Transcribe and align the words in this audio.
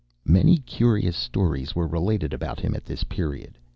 Many 0.25 0.57
curious 0.57 1.15
stories 1.15 1.75
were 1.75 1.85
related 1.85 2.33
about 2.33 2.59
him 2.59 2.73
at 2.73 2.85
this 2.85 3.03
period. 3.03 3.55